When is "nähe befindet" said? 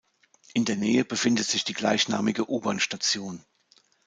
0.77-1.45